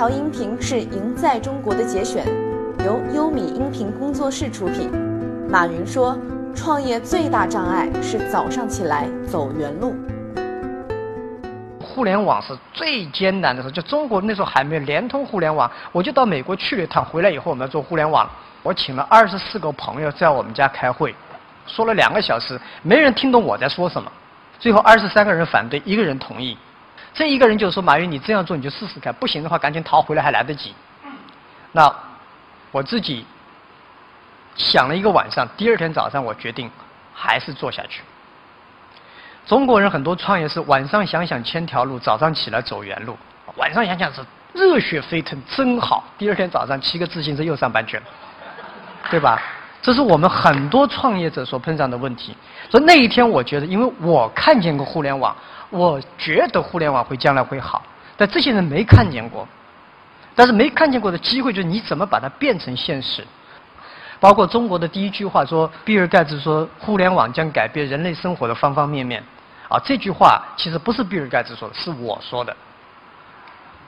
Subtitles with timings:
[0.00, 2.24] 条音频是《赢在中国》的节选，
[2.86, 4.90] 由优米音频工作室出品。
[5.46, 6.18] 马云说
[6.56, 9.94] ：“创业最大障碍是早上起来走原路。”
[11.78, 18.26] 互联网是最艰难的时候，就中国那时候还没有联通互联网，我就到美国去了一趟，回来以后我们要做互联网，
[18.62, 21.14] 我请了二十四个朋友在我们家开会，
[21.66, 24.10] 说了两个小时，没人听懂我在说什么，
[24.58, 26.56] 最后二十三个人反对，一个人同意。
[27.12, 30.74] 这一个人就说：“马云，你这样做你就试试看，不行的话赶紧逃回来还来得及。”
[31.72, 31.92] 那
[32.70, 33.24] 我自己
[34.56, 36.70] 想了一个晚上，第二天早上我决定
[37.14, 38.02] 还是做下去。
[39.46, 43.16] 中国人很多创业是晚上想想千条路，早上起来走原路。
[43.56, 46.04] 晚上想想是热血沸腾，真好。
[46.16, 48.02] 第二天早上骑个自行车又上班去了，
[49.10, 49.42] 对吧？
[49.82, 52.36] 这是我们很多创业者所碰上的问题。
[52.68, 55.34] 所以那一天，我觉得，因为我看见过互联网。
[55.70, 57.80] 我觉得互联网会将来会好，
[58.16, 59.46] 但这些人没看见过。
[60.34, 63.24] 但是没看见过的机会，就是你怎么把它变成现实。
[64.18, 69.22] 包括中国的第一句话说，比尔盖茨说，互联网将改变人类生活的方方面面。
[69.68, 72.56] 啊，这句话其实不是比尔盖茨说的，是我说的。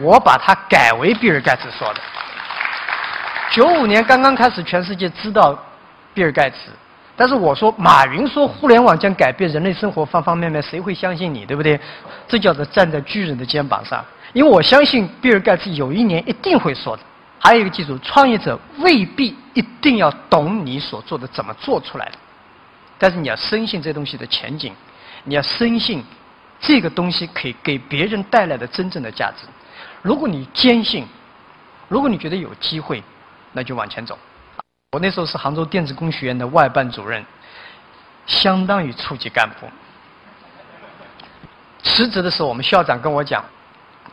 [0.00, 2.00] 我把它改为比尔盖茨说的。
[3.50, 5.56] 九五年刚刚开始，全世界知道
[6.16, 6.56] 比尔盖茨。
[7.14, 11.78] 但是我说，马云说互联网将改变人类生活方方面面，谁会相信你，对不对？
[12.26, 14.02] 这叫做站在巨人的肩膀上。
[14.32, 17.02] 因为我相信比尔盖茨有一年一定会说的。
[17.38, 22.12] 还有一个记住，创业者未必一定要懂你所做的怎么做出来的，
[22.98, 24.72] 但是你要深信这东西的前景，
[25.24, 26.02] 你要深信
[26.60, 29.46] 这个东西可以给别人带来的真正的价值。
[30.02, 31.06] 如果你坚信，
[31.88, 33.02] 如果你觉得有机会，
[33.52, 34.18] 那就往前走。
[34.92, 37.24] 我那时候是杭州电子工学院的外办主任，
[38.26, 39.66] 相当于处级干部。
[41.82, 43.44] 辞职的时候，我们校长跟我讲，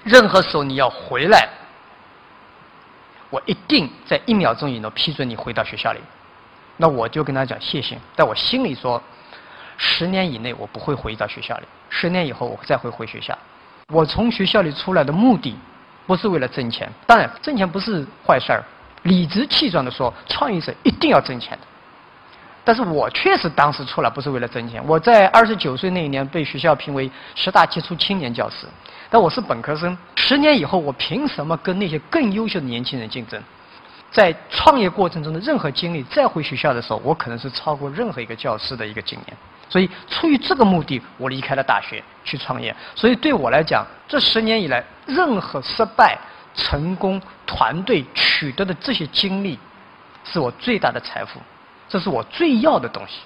[0.03, 1.47] 任何时候你要回来，
[3.29, 5.99] 我一定在一秒钟以内批准你回到学校里。
[6.75, 9.01] 那我就跟他讲谢谢，但我心里说，
[9.77, 13.37] 十年以内我不会回到学校里，十年以后我再会回学校。
[13.89, 15.55] 我从学校里出来的目的，
[16.07, 18.63] 不是为了挣钱，当然挣钱不是坏事儿。
[19.03, 21.67] 理直气壮的说，创业者一定要挣钱的。
[22.65, 24.81] 但是我确实当时出来不是为了挣钱。
[24.87, 28.65] 我在二十九岁那一年被学校评为十大杰出青年教师，
[29.09, 29.97] 但我是本科生。
[30.15, 33.41] 十年以后，我凭什么跟那些更优秀的年轻人竞争？
[34.09, 39.37] 在创业过程中的任何经历，再回学校的时候，我可能是超过任何一个教师的一个经验。
[39.67, 42.73] 所以，出于这个目的，我离开了大学去创业。
[42.95, 46.17] 所以，对我来讲，这十年以来，任何失败。
[46.53, 49.57] 成功团队取得的这些经历，
[50.23, 51.39] 是我最大的财富，
[51.89, 53.21] 这是我最要的东西。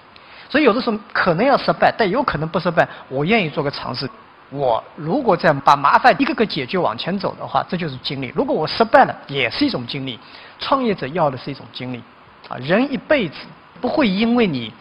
[0.50, 4.10] 所以有的时候可能要失败，但有可能不失败，我愿意做个尝试。
[4.50, 8.32] 我如果在把麻烦一个个解决往前走的话，这就是经历。
[8.34, 10.18] 如果我失败了，也是一种经历。
[10.58, 12.02] 创业者要的是一种经历。
[12.48, 13.36] 啊，人一辈子
[13.82, 14.72] 不会因为你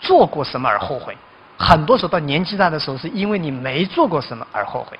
[0.00, 1.16] 做过什么而后悔，
[1.58, 4.98] 很多时候到年纪大的时候，是因为你没做过什么而后悔。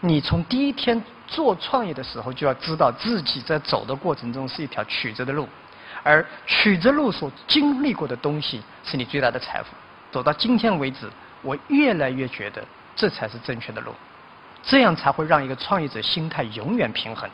[0.00, 5.46] 你从第一天做创业的时候，就要知道自己在走的过程中是一条曲折的路，
[6.02, 9.68] 而曲折路所经历过的东西是你最大的财富。
[10.10, 11.08] 走到今天为止，
[11.42, 12.64] 我越来越觉得
[12.96, 13.92] 这才是正确的路，
[14.62, 17.28] 这样才会让一个创业者心态永远平衡。